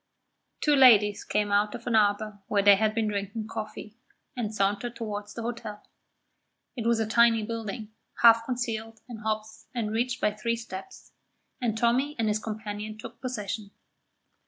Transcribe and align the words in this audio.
Two 0.61 0.75
ladies 0.75 1.23
came 1.23 1.51
out 1.51 1.75
of 1.75 1.85
an 1.85 1.95
arbour 1.95 2.39
where 2.47 2.63
they 2.63 2.75
had 2.75 2.95
been 2.95 3.07
drinking 3.09 3.45
coffee, 3.45 3.95
and 4.35 4.51
sauntered 4.51 4.95
towards 4.95 5.35
the 5.35 5.43
hotel. 5.43 5.85
It 6.75 6.87
was 6.87 6.99
a 6.99 7.05
tiny 7.05 7.43
building, 7.43 7.91
half 8.23 8.43
concealed 8.43 8.99
in 9.07 9.17
hops 9.17 9.67
and 9.75 9.91
reached 9.91 10.19
by 10.19 10.31
three 10.31 10.55
steps, 10.55 11.11
and 11.61 11.77
Tommy 11.77 12.15
and 12.17 12.27
his 12.29 12.39
companion 12.39 12.97
took 12.97 13.21
possession. 13.21 13.69